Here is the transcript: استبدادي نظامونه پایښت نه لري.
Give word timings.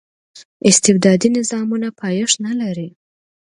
استبدادي 0.69 1.29
نظامونه 1.37 1.89
پایښت 2.01 2.35
نه 2.45 2.53
لري. 2.61 2.89